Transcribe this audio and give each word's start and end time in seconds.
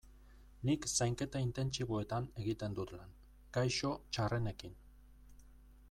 Nik 0.69 0.85
Zainketa 0.91 1.41
Intentsiboetan 1.47 2.31
egiten 2.45 2.79
dut 2.79 2.95
lan, 2.97 3.13
gaixo 3.59 3.93
txarrenekin. 4.17 4.79